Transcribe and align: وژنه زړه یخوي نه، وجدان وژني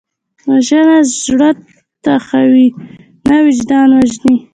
وژنه 0.49 0.97
زړه 1.23 1.49
یخوي 2.13 2.67
نه، 3.27 3.35
وجدان 3.45 3.89
وژني 3.93 4.35